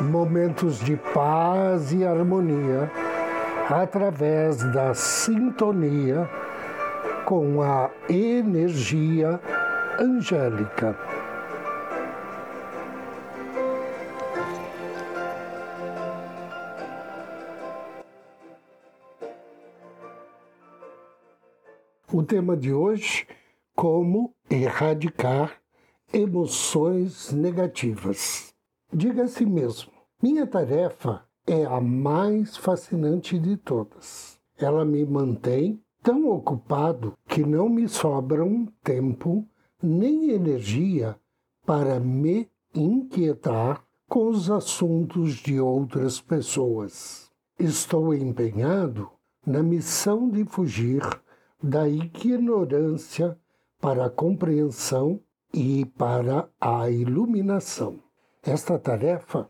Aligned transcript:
Momentos 0.00 0.78
de 0.80 0.94
paz 0.96 1.90
e 1.92 2.04
harmonia 2.04 2.90
através 3.68 4.58
da 4.72 4.92
sintonia 4.92 6.28
com 7.24 7.62
a 7.62 7.90
energia 8.08 9.40
angélica. 9.98 10.96
O 22.12 22.22
tema 22.22 22.56
de 22.56 22.72
hoje: 22.72 23.26
como 23.74 24.34
erradicar 24.48 25.52
emoções 26.12 27.32
negativas. 27.32 28.54
Diga 28.92 29.24
a 29.24 29.28
si 29.28 29.44
mesmo: 29.44 29.95
minha 30.22 30.46
tarefa 30.46 31.22
é 31.46 31.64
a 31.64 31.80
mais 31.80 32.56
fascinante 32.56 33.38
de 33.38 33.56
todas. 33.56 34.38
Ela 34.58 34.84
me 34.84 35.04
mantém 35.04 35.80
tão 36.02 36.28
ocupado 36.28 37.14
que 37.28 37.44
não 37.44 37.68
me 37.68 37.88
sobram 37.88 38.66
tempo 38.82 39.46
nem 39.82 40.30
energia 40.30 41.16
para 41.64 42.00
me 42.00 42.48
inquietar 42.74 43.84
com 44.08 44.28
os 44.28 44.50
assuntos 44.50 45.34
de 45.34 45.60
outras 45.60 46.20
pessoas. 46.20 47.30
Estou 47.58 48.14
empenhado 48.14 49.10
na 49.46 49.62
missão 49.62 50.28
de 50.28 50.44
fugir 50.44 51.02
da 51.62 51.88
ignorância 51.88 53.38
para 53.80 54.06
a 54.06 54.10
compreensão 54.10 55.20
e 55.52 55.84
para 55.84 56.48
a 56.60 56.90
iluminação. 56.90 57.98
Esta 58.42 58.78
tarefa 58.78 59.48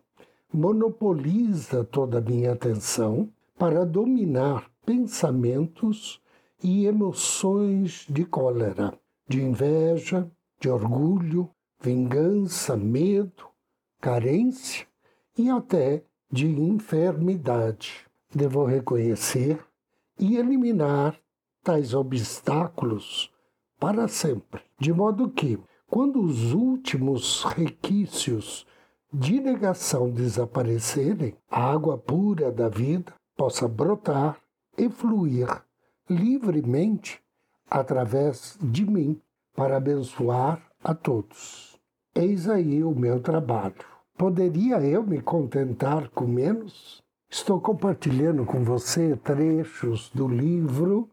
monopoliza 0.52 1.84
toda 1.84 2.18
a 2.18 2.20
minha 2.20 2.52
atenção 2.52 3.28
para 3.58 3.84
dominar 3.84 4.70
pensamentos 4.84 6.20
e 6.62 6.86
emoções 6.86 8.06
de 8.08 8.24
cólera, 8.24 8.92
de 9.28 9.42
inveja, 9.42 10.30
de 10.60 10.68
orgulho, 10.68 11.50
vingança, 11.80 12.76
medo, 12.76 13.46
carência 14.00 14.86
e 15.36 15.50
até 15.50 16.04
de 16.30 16.46
enfermidade. 16.46 18.06
Devo 18.34 18.64
reconhecer 18.64 19.64
e 20.18 20.36
eliminar 20.36 21.18
tais 21.62 21.94
obstáculos 21.94 23.30
para 23.78 24.08
sempre, 24.08 24.62
de 24.78 24.92
modo 24.92 25.28
que, 25.28 25.58
quando 25.86 26.20
os 26.20 26.52
últimos 26.52 27.44
requisitos 27.44 28.66
de 29.12 29.40
negação 29.40 30.10
desaparecerem, 30.10 31.36
a 31.50 31.72
água 31.72 31.96
pura 31.96 32.50
da 32.50 32.68
vida 32.68 33.14
possa 33.36 33.68
brotar 33.68 34.38
e 34.76 34.88
fluir 34.88 35.48
livremente 36.08 37.20
através 37.68 38.58
de 38.60 38.84
mim 38.84 39.20
para 39.54 39.76
abençoar 39.76 40.62
a 40.82 40.94
todos. 40.94 41.78
Eis 42.14 42.48
aí 42.48 42.82
o 42.82 42.94
meu 42.94 43.20
trabalho. 43.20 43.74
Poderia 44.16 44.80
eu 44.80 45.02
me 45.02 45.20
contentar 45.20 46.08
com 46.10 46.26
menos? 46.26 47.02
Estou 47.28 47.60
compartilhando 47.60 48.44
com 48.44 48.62
você 48.64 49.16
trechos 49.16 50.10
do 50.14 50.28
livro 50.28 51.10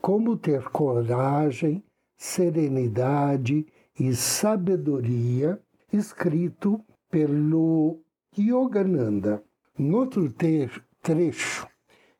como 0.00 0.36
ter 0.36 0.68
coragem, 0.68 1.82
serenidade 2.16 3.66
e 3.98 4.14
sabedoria, 4.14 5.58
escrito 5.92 6.84
pelo 7.14 8.00
Yogananda. 8.36 9.40
Em 9.78 9.94
outro 9.94 10.28
trecho, 10.32 11.68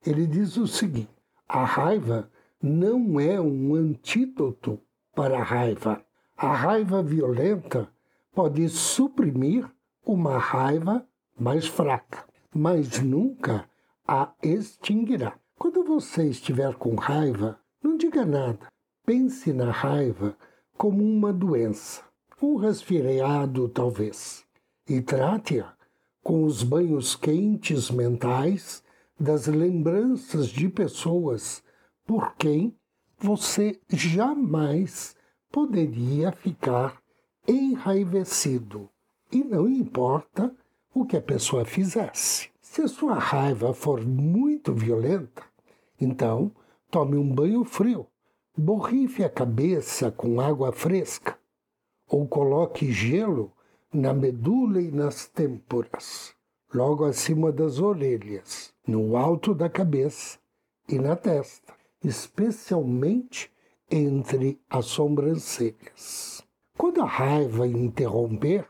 ele 0.06 0.24
diz 0.24 0.56
o 0.56 0.68
seguinte: 0.68 1.10
a 1.48 1.64
raiva 1.64 2.30
não 2.62 3.18
é 3.18 3.40
um 3.40 3.74
antídoto 3.74 4.80
para 5.12 5.40
a 5.40 5.42
raiva. 5.42 6.00
A 6.36 6.54
raiva 6.54 7.02
violenta 7.02 7.88
pode 8.32 8.68
suprimir 8.68 9.68
uma 10.06 10.38
raiva 10.38 11.04
mais 11.36 11.66
fraca, 11.66 12.24
mas 12.54 13.00
nunca 13.00 13.68
a 14.06 14.32
extinguirá. 14.44 15.36
Quando 15.58 15.82
você 15.82 16.28
estiver 16.28 16.72
com 16.76 16.94
raiva, 16.94 17.58
não 17.82 17.96
diga 17.96 18.24
nada. 18.24 18.68
Pense 19.04 19.52
na 19.52 19.72
raiva 19.72 20.36
como 20.78 21.02
uma 21.02 21.32
doença, 21.32 22.00
um 22.40 22.54
resfriado 22.54 23.68
talvez, 23.68 24.43
e 24.88 25.00
trate-a 25.00 25.72
com 26.22 26.44
os 26.44 26.62
banhos 26.62 27.14
quentes 27.16 27.90
mentais 27.90 28.82
das 29.18 29.46
lembranças 29.46 30.48
de 30.48 30.68
pessoas 30.68 31.62
por 32.06 32.34
quem 32.36 32.76
você 33.18 33.80
jamais 33.88 35.14
poderia 35.50 36.32
ficar 36.32 37.00
enraivecido. 37.46 38.88
E 39.30 39.42
não 39.42 39.68
importa 39.68 40.54
o 40.92 41.04
que 41.04 41.16
a 41.16 41.22
pessoa 41.22 41.64
fizesse. 41.64 42.50
Se 42.60 42.82
a 42.82 42.88
sua 42.88 43.14
raiva 43.14 43.72
for 43.72 44.04
muito 44.04 44.72
violenta, 44.72 45.42
então 46.00 46.52
Tome 46.94 47.16
um 47.16 47.28
banho 47.28 47.64
frio. 47.64 48.06
Borrife 48.56 49.24
a 49.24 49.28
cabeça 49.28 50.12
com 50.12 50.40
água 50.40 50.70
fresca. 50.70 51.36
Ou 52.06 52.24
coloque 52.24 52.92
gelo 52.92 53.50
na 53.94 54.12
medula 54.12 54.80
e 54.80 54.90
nas 54.90 55.26
têmporas, 55.26 56.34
logo 56.74 57.04
acima 57.04 57.52
das 57.52 57.78
orelhas, 57.78 58.74
no 58.86 59.16
alto 59.16 59.54
da 59.54 59.70
cabeça 59.70 60.38
e 60.88 60.98
na 60.98 61.14
testa, 61.14 61.72
especialmente 62.02 63.50
entre 63.90 64.60
as 64.68 64.86
sobrancelhas. 64.86 66.44
Quando 66.76 67.00
a 67.00 67.06
raiva 67.06 67.66
interromper, 67.68 68.66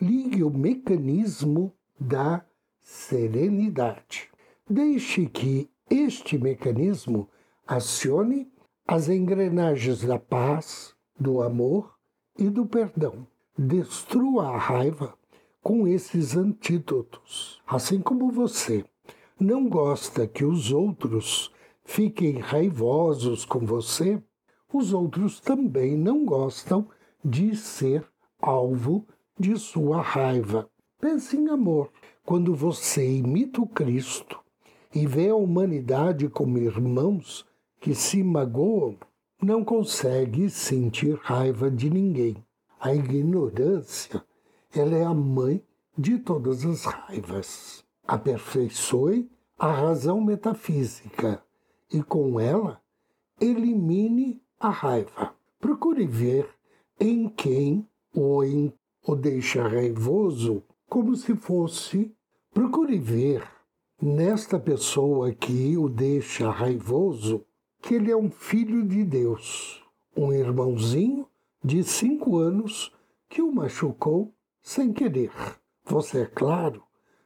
ligue 0.00 0.44
o 0.44 0.50
mecanismo 0.50 1.72
da 1.98 2.44
serenidade. 2.78 4.30
Deixe 4.68 5.26
que 5.26 5.70
este 5.88 6.36
mecanismo 6.36 7.28
Acione 7.66 8.52
as 8.86 9.08
engrenagens 9.08 10.02
da 10.02 10.18
paz, 10.18 10.94
do 11.18 11.40
amor 11.40 11.94
e 12.36 12.50
do 12.50 12.66
perdão. 12.66 13.26
Destrua 13.58 14.48
a 14.48 14.56
raiva 14.56 15.12
com 15.62 15.86
esses 15.86 16.34
antídotos. 16.34 17.60
Assim 17.66 18.00
como 18.00 18.32
você 18.32 18.82
não 19.38 19.68
gosta 19.68 20.26
que 20.26 20.42
os 20.42 20.72
outros 20.72 21.52
fiquem 21.84 22.38
raivosos 22.38 23.44
com 23.44 23.60
você, 23.60 24.22
os 24.72 24.94
outros 24.94 25.38
também 25.38 25.98
não 25.98 26.24
gostam 26.24 26.88
de 27.22 27.54
ser 27.54 28.08
alvo 28.40 29.06
de 29.38 29.58
sua 29.58 30.00
raiva. 30.00 30.66
Pense 30.98 31.36
em 31.36 31.50
amor. 31.50 31.90
Quando 32.24 32.54
você 32.54 33.06
imita 33.06 33.60
o 33.60 33.66
Cristo 33.66 34.40
e 34.94 35.06
vê 35.06 35.28
a 35.28 35.36
humanidade 35.36 36.26
como 36.30 36.56
irmãos, 36.56 37.44
que 37.78 37.94
se 37.94 38.22
magoam 38.22 38.96
não 39.42 39.62
consegue 39.62 40.48
sentir 40.48 41.18
raiva 41.20 41.70
de 41.70 41.90
ninguém. 41.90 42.42
A 42.84 42.92
ignorância, 42.92 44.24
ela 44.74 44.96
é 44.96 45.04
a 45.04 45.14
mãe 45.14 45.64
de 45.96 46.18
todas 46.18 46.64
as 46.64 46.84
raivas. 46.84 47.84
Aperfeiçoe 48.04 49.30
a 49.56 49.70
razão 49.70 50.20
metafísica 50.20 51.40
e 51.92 52.02
com 52.02 52.40
ela 52.40 52.82
elimine 53.40 54.42
a 54.58 54.68
raiva. 54.68 55.32
Procure 55.60 56.04
ver 56.08 56.48
em 56.98 57.28
quem 57.28 57.88
em, 58.16 58.74
o 59.06 59.14
deixa 59.14 59.62
raivoso 59.68 60.64
como 60.88 61.14
se 61.14 61.36
fosse. 61.36 62.12
Procure 62.52 62.98
ver 62.98 63.48
nesta 64.00 64.58
pessoa 64.58 65.32
que 65.32 65.78
o 65.78 65.88
deixa 65.88 66.50
raivoso 66.50 67.46
que 67.80 67.94
ele 67.94 68.10
é 68.10 68.16
um 68.16 68.28
filho 68.28 68.84
de 68.84 69.04
Deus, 69.04 69.80
um 70.16 70.32
irmãozinho 70.32 71.28
de 71.64 71.84
cinco 71.84 72.38
anos 72.38 72.92
que 73.28 73.40
o 73.40 73.52
machucou 73.52 74.34
sem 74.60 74.92
querer. 74.92 75.30
Você, 75.84 76.22
é 76.22 76.26
claro, 76.26 76.82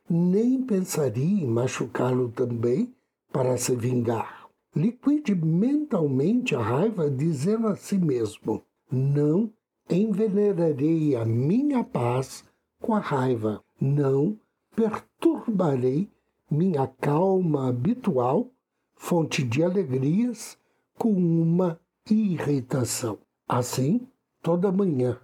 nem 0.09 0.62
pensaria 0.62 1.43
em 1.43 1.47
machucá-lo 1.47 2.31
também 2.31 2.94
para 3.33 3.56
se 3.56 3.75
vingar. 3.75 4.47
Liquide 4.75 5.35
mentalmente 5.35 6.55
a 6.55 6.61
raiva 6.61 7.11
dizendo 7.11 7.67
a 7.69 7.77
si 7.77 7.99
mesmo: 7.99 8.62
Não 8.91 9.50
envenenarei 9.88 11.17
a 11.17 11.25
minha 11.25 11.83
paz 11.83 12.44
com 12.81 12.94
a 12.94 12.99
raiva, 12.99 13.65
não 13.81 14.38
perturbarei 14.75 16.11
minha 16.50 16.87
calma 16.87 17.69
habitual, 17.69 18.50
fonte 18.94 19.43
de 19.43 19.62
alegrias, 19.62 20.59
com 20.99 21.12
uma 21.12 21.81
irritação. 22.09 23.19
Assim, 23.49 24.06
toda 24.47 24.71
manhã, 24.71 25.19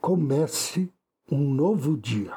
comece 0.00 0.88
um 1.28 1.52
novo 1.52 1.96
dia. 1.96 2.32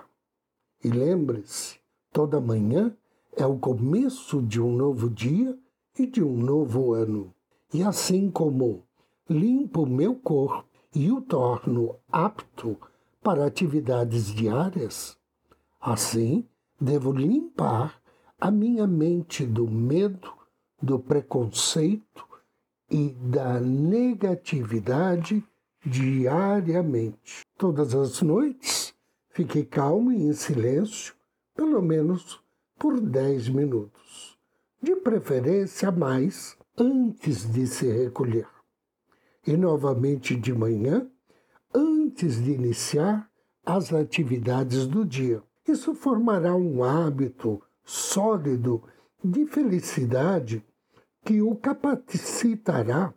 E 0.84 0.90
lembre-se, 0.90 1.78
toda 2.12 2.42
manhã 2.42 2.98
é 3.38 3.46
o 3.46 3.60
começo 3.60 4.42
de 4.42 4.60
um 4.60 4.76
novo 4.76 5.08
dia 5.08 5.56
e 6.00 6.08
de 6.08 6.24
um 6.24 6.36
novo 6.36 6.94
ano. 6.94 7.32
E 7.72 7.84
assim 7.84 8.32
como 8.32 8.84
limpo 9.30 9.86
meu 9.86 10.16
corpo 10.16 10.68
e 10.96 11.12
o 11.12 11.22
torno 11.22 11.96
apto 12.12 12.76
para 13.22 13.46
atividades 13.46 14.34
diárias, 14.34 15.16
assim 15.80 16.44
devo 16.80 17.12
limpar 17.12 18.02
a 18.40 18.50
minha 18.50 18.88
mente 18.88 19.46
do 19.46 19.70
medo, 19.70 20.34
do 20.82 20.98
preconceito 20.98 22.28
e 22.90 23.10
da 23.10 23.60
negatividade 23.60 25.46
diariamente. 25.86 27.42
Todas 27.58 27.94
as 27.96 28.22
noites 28.22 28.94
fiquei 29.30 29.66
calmo 29.66 30.12
e 30.12 30.24
em 30.24 30.34
silêncio, 30.34 31.14
pelo 31.56 31.82
menos 31.82 32.42
por 32.78 33.00
dez 33.00 33.48
minutos, 33.48 34.38
de 34.82 34.96
preferência 34.96 35.92
mais 35.92 36.58
antes 36.78 37.52
de 37.52 37.68
se 37.68 37.92
recolher. 37.92 38.48
E 39.46 39.58
novamente 39.58 40.36
de 40.36 40.54
manhã, 40.54 41.08
antes 41.74 42.44
de 42.44 42.52
iniciar 42.52 43.30
as 43.66 43.94
atividades 43.94 44.88
do 44.88 45.06
dia. 45.06 45.42
Isso 45.68 45.94
formará 45.94 46.56
um 46.56 46.84
hábito 46.84 47.62
sólido 47.84 48.84
de 49.24 49.46
felicidade 49.46 50.66
que 51.24 51.42
o 51.42 51.56
capacitará. 51.56 53.14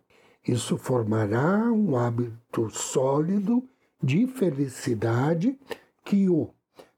Isso 0.47 0.77
formará 0.77 1.71
um 1.71 1.97
hábito 1.97 2.69
sólido 2.69 3.67
de 4.01 4.27
felicidade 4.27 5.59
que 6.03 6.29
o 6.29 6.53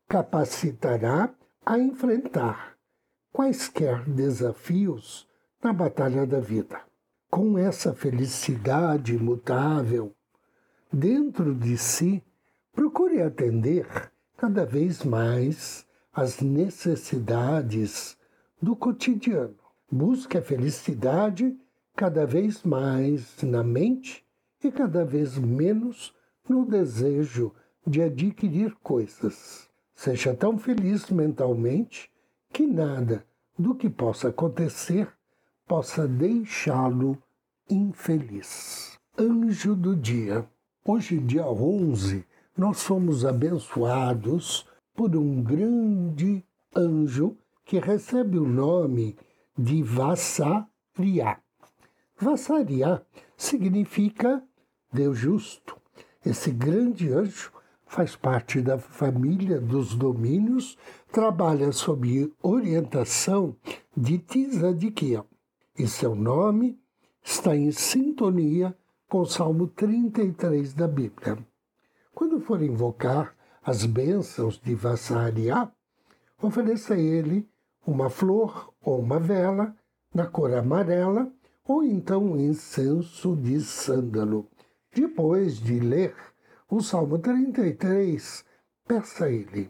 capacitará 0.07 1.33
a 1.65 1.79
enfrentar 1.79 2.75
quaisquer 3.31 4.03
desafios 4.03 5.27
na 5.63 5.71
batalha 5.71 6.25
da 6.25 6.39
vida. 6.39 6.81
Com 7.29 7.57
essa 7.57 7.93
felicidade 7.93 9.15
imutável 9.15 10.13
dentro 10.91 11.53
de 11.53 11.77
si, 11.77 12.23
procure 12.73 13.21
atender 13.21 13.87
cada 14.35 14.65
vez 14.65 15.03
mais 15.03 15.85
as 16.13 16.41
necessidades 16.41 18.17
do 18.61 18.75
cotidiano. 18.75 19.55
Busque 19.91 20.37
a 20.37 20.41
felicidade 20.41 21.55
cada 21.97 22.27
vez 22.27 22.61
mais 22.61 23.41
na 23.41 23.63
mente 23.63 24.23
e 24.63 24.71
cada 24.71 25.03
vez 25.03 25.35
menos 25.35 26.13
no 26.47 26.63
desejo 26.63 27.51
de 27.87 28.03
adquirir 28.03 28.75
coisas. 28.83 29.67
Seja 29.95 30.35
tão 30.35 30.59
feliz 30.59 31.09
mentalmente 31.09 32.11
que 32.53 32.67
nada 32.67 33.25
do 33.57 33.73
que 33.73 33.89
possa 33.89 34.27
acontecer 34.27 35.11
possa 35.67 36.07
deixá-lo 36.07 37.17
infeliz. 37.67 38.95
Anjo 39.17 39.75
do 39.75 39.95
dia. 39.95 40.47
Hoje, 40.85 41.17
dia 41.17 41.47
11, 41.47 42.23
nós 42.55 42.77
somos 42.77 43.25
abençoados 43.25 44.67
por 44.93 45.15
um 45.15 45.41
grande 45.41 46.45
anjo 46.75 47.35
que 47.65 47.79
recebe 47.79 48.37
o 48.37 48.47
nome 48.47 49.17
de 49.57 49.81
Vassaria. 49.81 51.39
Vassaria 52.19 53.05
significa 53.35 54.43
Deus 54.91 55.19
justo. 55.19 55.77
Esse 56.25 56.49
grande 56.49 57.13
anjo 57.13 57.51
faz 57.85 58.15
parte 58.15 58.59
da 58.59 58.79
família 58.79 59.61
dos 59.61 59.93
domínios, 59.93 60.77
trabalha 61.11 61.71
sob 61.71 62.33
orientação 62.41 63.55
de 63.95 64.17
Tzadikiel. 64.17 65.27
E 65.77 65.87
seu 65.87 66.15
nome 66.15 66.79
está 67.23 67.55
em 67.55 67.71
sintonia 67.71 68.75
com 69.07 69.19
o 69.19 69.25
Salmo 69.25 69.67
33 69.67 70.73
da 70.73 70.87
Bíblia. 70.87 71.37
Quando 72.15 72.39
for 72.39 72.63
invocar 72.63 73.35
as 73.63 73.85
bênçãos 73.85 74.59
de 74.59 74.73
Vassaria, 74.73 75.71
ofereça 76.41 76.95
a 76.95 76.99
ele 76.99 77.47
uma 77.85 78.09
flor 78.09 78.73
ou 78.81 78.99
uma 78.99 79.19
vela 79.19 79.75
na 80.13 80.25
cor 80.25 80.51
amarela 80.53 81.31
ou 81.67 81.83
então 81.83 82.37
incenso 82.37 83.35
de 83.35 83.59
sândalo. 83.61 84.47
Depois 84.93 85.59
de 85.59 85.79
ler 85.79 86.15
o 86.69 86.81
Salmo 86.81 87.19
33, 87.19 88.45
peça 88.87 89.25
a 89.25 89.31
ele 89.31 89.69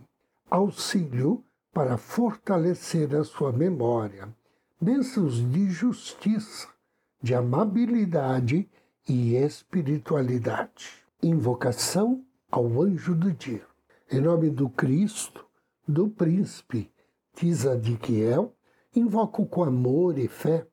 auxílio 0.50 1.44
para 1.74 1.98
fortalecer 1.98 3.14
a 3.16 3.24
sua 3.24 3.52
memória, 3.52 4.30
bênçãos 4.80 5.36
de 5.52 5.70
justiça, 5.70 6.68
de 7.22 7.36
amabilidade 7.36 8.70
e 9.08 9.36
espiritualidade. 9.36 11.04
Invocação 11.22 12.24
ao 12.50 12.82
anjo 12.82 13.14
do 13.14 13.32
dia. 13.32 13.66
Em 14.10 14.22
nome 14.22 14.50
do 14.50 14.70
Cristo, 14.70 15.46
do 15.88 16.08
príncipe 16.10 16.90
Tzadikiel, 17.36 18.56
invoco 18.96 19.46
com 19.46 19.64
amor 19.64 20.18
e 20.18 20.28
fé 20.28 20.66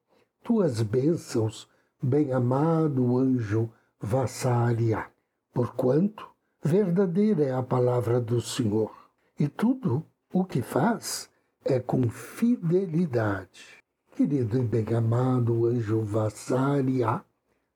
tuas 0.45 0.83
bênçãos, 0.83 1.67
bem-amado 2.03 3.17
anjo 3.17 3.71
Vassaria 3.99 5.07
porquanto 5.55 6.29
verdadeira 6.63 7.45
é 7.45 7.55
a 7.55 7.63
palavra 7.63 8.21
do 8.21 8.41
Senhor, 8.41 8.93
e 9.39 9.49
tudo 9.49 10.05
o 10.33 10.45
que 10.45 10.61
faz 10.61 11.31
é 11.65 11.81
com 11.81 12.11
fidelidade. 12.11 13.79
Querido 14.15 14.59
e 14.59 14.63
bem-amado 14.63 15.67
anjo 15.67 16.03
Vassaria, 16.03 17.25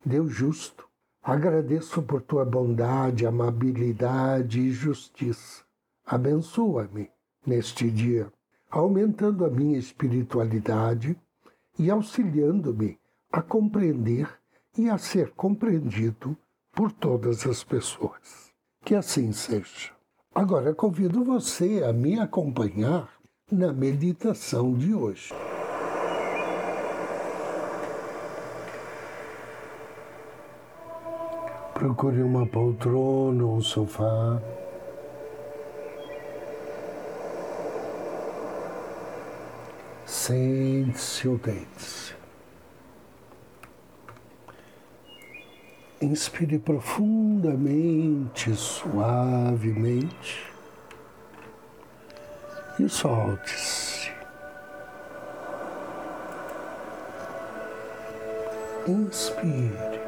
Deus 0.04 0.30
justo, 0.30 0.86
agradeço 1.22 2.02
por 2.02 2.20
tua 2.20 2.44
bondade, 2.44 3.24
amabilidade 3.24 4.60
e 4.60 4.72
justiça. 4.72 5.62
Abençoa-me 6.04 7.08
neste 7.46 7.90
dia, 7.90 8.30
aumentando 8.70 9.44
a 9.44 9.50
minha 9.50 9.78
espiritualidade 9.78 11.18
e 11.78 11.90
auxiliando-me 11.90 12.98
a 13.30 13.40
compreender 13.40 14.28
e 14.76 14.88
a 14.88 14.98
ser 14.98 15.32
compreendido 15.34 16.36
por 16.72 16.92
todas 16.92 17.46
as 17.46 17.62
pessoas. 17.62 18.52
Que 18.84 18.94
assim 18.94 19.32
seja. 19.32 19.90
Agora 20.34 20.74
convido 20.74 21.24
você 21.24 21.82
a 21.84 21.92
me 21.92 22.18
acompanhar 22.18 23.08
na 23.50 23.72
meditação 23.72 24.74
de 24.74 24.94
hoje. 24.94 25.32
Procure 31.74 32.22
uma 32.22 32.46
poltrona 32.46 33.44
ou 33.44 33.56
um 33.56 33.60
sofá. 33.60 34.40
Sente-se. 40.28 42.14
Inspire 46.02 46.58
profundamente, 46.58 48.54
suavemente 48.54 50.52
e 52.78 52.86
solte-se. 52.90 54.12
Inspire. 58.86 59.98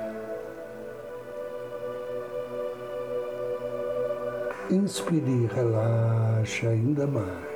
Inspire 4.69 5.31
e 5.31 5.47
relaxa 5.47 6.69
ainda 6.69 7.07
mais. 7.07 7.50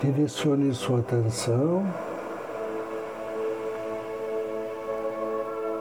Direcione 0.00 0.72
sua 0.72 1.00
atenção 1.00 1.84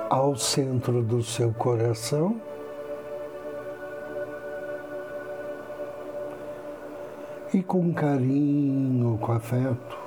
ao 0.09 0.35
centro 0.35 1.03
do 1.03 1.21
seu 1.21 1.53
coração. 1.53 2.41
E 7.53 7.61
com 7.61 7.93
carinho, 7.93 9.19
com 9.19 9.31
afeto, 9.33 9.97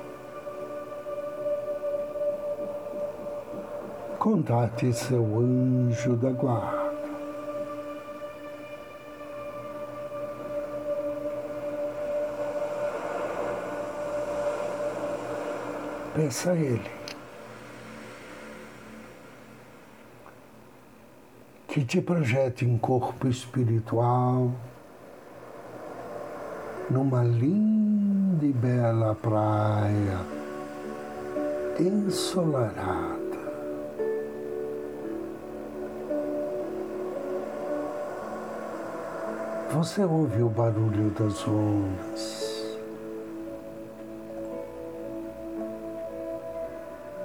contate 4.19 4.91
seu 4.93 5.23
anjo 5.39 6.17
da 6.17 6.31
guarda. 6.31 6.80
Peça 16.13 16.51
a 16.51 16.55
ele 16.55 16.91
que 21.69 21.85
te 21.85 22.01
projete 22.01 22.65
em 22.65 22.77
corpo 22.77 23.29
espiritual 23.29 24.51
numa 26.89 27.23
linda 27.23 28.45
e 28.45 28.51
bela 28.51 29.15
praia 29.15 30.19
ensolarada. 31.79 33.21
Você 39.71 40.03
ouve 40.03 40.43
o 40.43 40.49
barulho 40.49 41.09
das 41.11 41.47
ondas. 41.47 42.50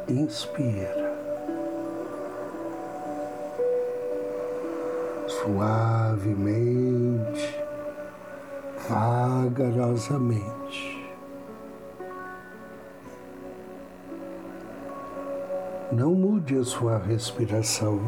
Inspira. 0.09 1.17
Suavemente, 5.27 7.61
vagarosamente. 8.89 11.13
Não 15.91 16.15
mude 16.15 16.57
a 16.57 16.63
sua 16.63 16.99
respiração. 16.99 18.01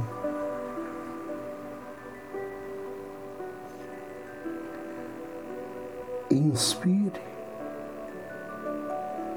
Inspire 6.31 7.21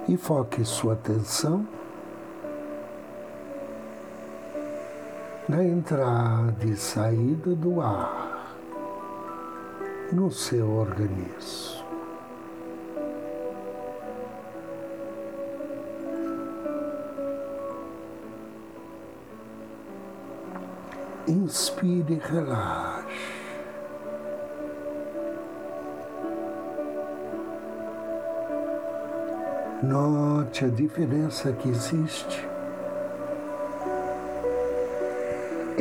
e 0.08 0.16
foque 0.16 0.64
sua 0.64 0.94
atenção 0.94 1.81
na 5.52 5.62
entrada 5.66 6.66
e 6.66 6.78
saída 6.78 7.54
do 7.54 7.82
ar 7.82 8.56
no 10.14 10.32
seu 10.32 10.72
organismo. 10.72 11.84
Inspire 21.28 22.14
e 22.14 22.32
relaxe. 22.32 23.42
Note 29.84 30.64
a 30.64 30.70
diferença 30.70 31.52
que 31.52 31.68
existe 31.68 32.51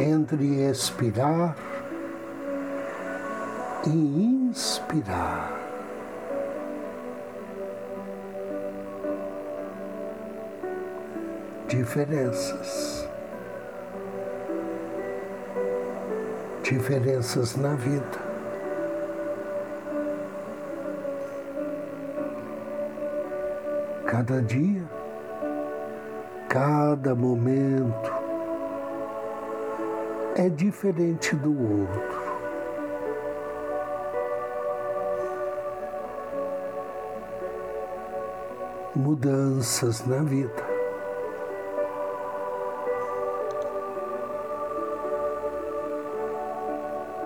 entre 0.01 0.63
expirar 0.63 1.57
e 3.87 3.91
inspirar. 3.91 5.59
Diferenças. 11.69 13.09
Diferenças 16.63 17.57
na 17.57 17.75
vida. 17.75 18.31
cada 24.11 24.43
dia, 24.43 24.83
cada 26.49 27.15
momento 27.15 28.10
é 30.37 30.49
diferente 30.49 31.35
do 31.37 31.51
outro. 31.51 32.31
Mudanças 38.95 40.07
na 40.07 40.23
vida. 40.23 40.71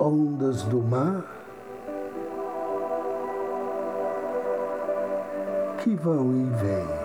Ondas 0.01 0.63
do 0.65 0.83
mar 0.83 1.25
que 5.79 5.95
vão 5.97 6.33
e 6.33 6.45
vêm. 6.45 7.05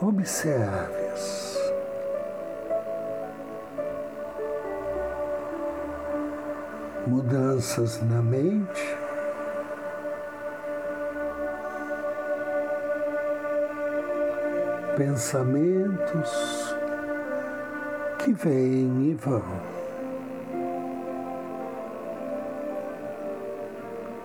Observe-as. 0.00 1.61
Mudanças 7.06 8.00
na 8.02 8.22
mente. 8.22 8.96
Pensamentos 14.96 16.76
que 18.18 18.32
vêm 18.32 19.10
e 19.10 19.14
vão. 19.14 19.42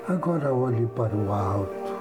Agora 0.07 0.53
olhe 0.53 0.86
para 0.88 1.15
o 1.15 1.34
alto. 1.34 1.98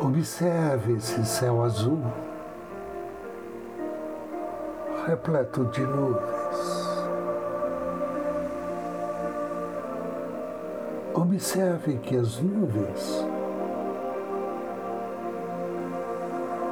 Observe 0.00 0.94
esse 0.94 1.24
céu 1.26 1.62
azul, 1.62 2.02
repleto 5.06 5.66
de 5.66 5.82
nuvens. 5.82 6.39
Observe 11.20 11.98
que 11.98 12.16
as 12.16 12.40
nuvens 12.40 13.26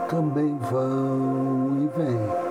também 0.08 0.56
vão 0.58 1.82
e 1.84 1.98
vêm. 1.98 2.48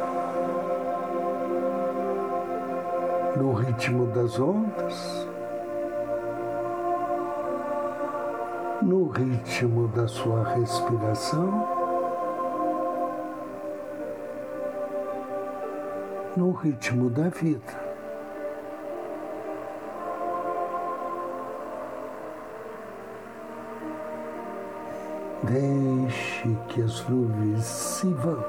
no 3.37 3.53
ritmo 3.53 4.07
das 4.07 4.39
ondas, 4.39 5.27
no 8.81 9.07
ritmo 9.09 9.87
da 9.89 10.07
sua 10.07 10.43
respiração, 10.55 11.67
no 16.35 16.51
ritmo 16.51 17.09
da 17.09 17.29
vida. 17.29 17.86
Deixe 25.47 26.57
que 26.67 26.81
as 26.81 27.07
nuvens 27.07 27.63
se 27.63 28.07
vão. 28.07 28.43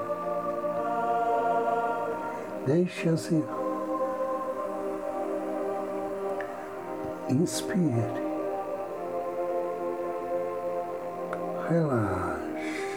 Deixe-as 2.67 3.31
ir. 3.31 3.45
Inspire. 7.29 8.03
Relaxe. 11.69 12.91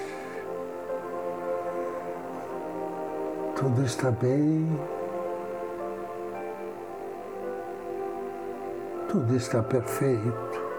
Tudo 3.55 3.85
está 3.85 4.09
bem. 4.09 4.67
Tudo 9.07 9.35
está 9.35 9.61
perfeito. 9.61 10.70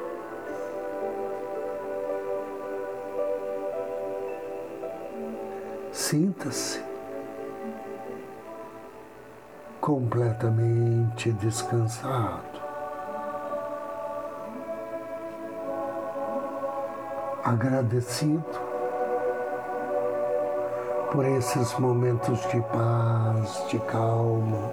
Sinta-se 6.13 6.79
completamente 9.81 11.33
descansado. 11.33 12.61
agradecido 17.43 18.45
por 21.11 21.25
esses 21.25 21.79
momentos 21.79 22.47
de 22.51 22.61
paz, 22.61 23.69
de 23.71 23.79
calma. 23.79 24.71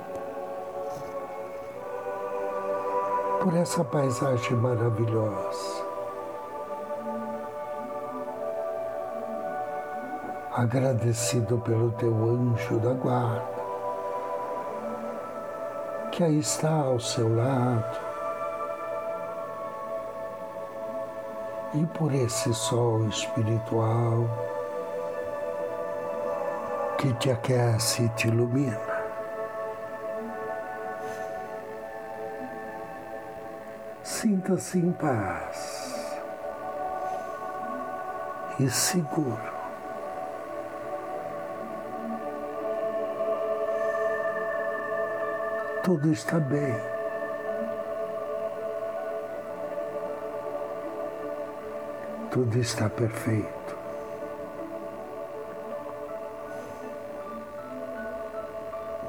por 3.42 3.56
essa 3.56 3.86
paisagem 3.86 4.58
maravilhosa. 4.58 5.89
Agradecido 10.60 11.58
pelo 11.60 11.90
teu 11.94 12.14
anjo 12.14 12.80
da 12.80 12.92
guarda, 12.92 13.48
que 16.12 16.22
aí 16.22 16.40
está 16.40 16.70
ao 16.70 17.00
seu 17.00 17.34
lado, 17.34 17.98
e 21.76 21.86
por 21.98 22.14
esse 22.14 22.54
sol 22.54 23.08
espiritual 23.08 24.26
que 26.98 27.14
te 27.14 27.32
aquece 27.32 28.04
e 28.04 28.10
te 28.10 28.28
ilumina. 28.28 28.78
Sinta-se 34.04 34.78
em 34.78 34.92
paz 34.92 36.20
e 38.60 38.70
seguro. 38.70 39.59
Tudo 45.90 46.12
está 46.12 46.40
bem. 46.40 46.76
Tudo 52.30 52.60
está 52.60 52.88
perfeito. 52.88 53.76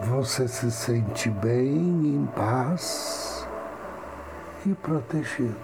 Você 0.04 0.49
se 0.49 0.70
sente 0.70 1.28
bem, 1.28 1.76
em 2.14 2.26
paz 2.34 3.46
e 4.64 4.72
protegido. 4.72 5.58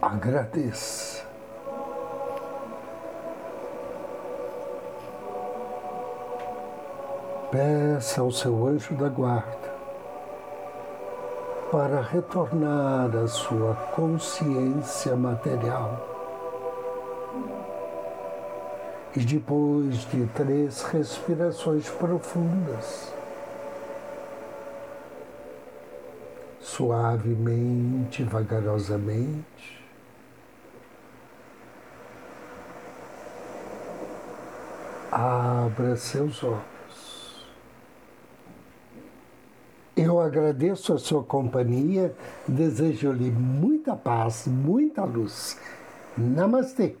Agradeça. 0.00 1.11
Peça 7.52 8.22
ao 8.22 8.32
seu 8.32 8.66
anjo 8.66 8.94
da 8.94 9.10
guarda 9.10 9.74
para 11.70 12.00
retornar 12.00 13.14
à 13.14 13.28
sua 13.28 13.74
consciência 13.94 15.14
material. 15.14 16.00
E 19.14 19.20
depois 19.20 20.10
de 20.10 20.24
três 20.28 20.80
respirações 20.84 21.90
profundas, 21.90 23.12
suavemente, 26.58 28.24
vagarosamente. 28.24 29.84
Abra 35.10 35.96
seus 35.96 36.42
olhos. 36.42 36.81
Eu 39.94 40.20
agradeço 40.20 40.94
a 40.94 40.98
sua 40.98 41.22
companhia, 41.22 42.14
desejo-lhe 42.48 43.30
muita 43.30 43.94
paz, 43.94 44.46
muita 44.46 45.04
luz. 45.04 45.58
Namastê. 46.16 46.96